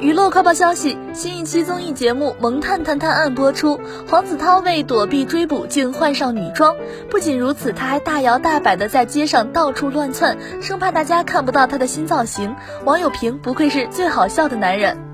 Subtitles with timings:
[0.00, 6.74] 娱乐快报消息新一期综艺节目萌探探探案播出黄子韬为躲避追捕竟换上女装
[7.10, 12.54] 不仅如此他还大摇大摆的在街上到处乱窜生怕大家看不到他的新造型。
[12.84, 15.09] 网友评不愧是最好笑的男人。